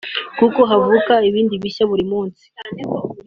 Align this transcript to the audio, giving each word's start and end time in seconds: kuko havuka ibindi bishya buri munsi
kuko 0.39 0.59
havuka 0.69 1.13
ibindi 1.29 1.55
bishya 1.63 1.83
buri 1.89 2.05
munsi 2.11 2.43